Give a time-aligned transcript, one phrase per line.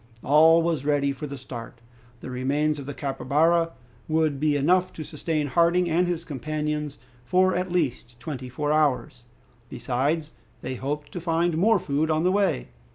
[0.23, 1.77] All was ready for the start.
[2.21, 3.73] The remains of the capybara
[4.07, 9.25] would be enough to sustain Harding and his companions for at least twenty four hours.
[9.69, 12.69] Besides, they hoped to find more food on the way.